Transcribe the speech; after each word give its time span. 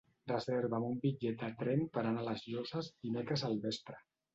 Reserva'm 0.29 0.87
un 0.87 0.97
bitllet 1.03 1.39
de 1.45 1.51
tren 1.61 1.85
per 1.99 2.07
anar 2.07 2.27
a 2.27 2.29
les 2.33 2.45
Llosses 2.51 2.95
dimecres 3.07 3.51
al 3.53 3.65
vespre. 3.73 4.07